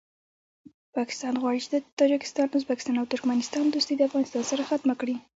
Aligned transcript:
پاکستان 0.95 1.33
غواړي 1.41 1.59
چې 1.63 1.69
د 1.71 1.77
تاجکستان 1.99 2.47
ازبکستان 2.57 2.95
او 2.97 3.09
ترکمستان 3.13 3.65
دوستي 3.69 3.93
د 3.95 4.01
افغانستان 4.09 4.43
سره 4.51 4.67
ختمه 4.69 4.95
کړي 5.01 5.15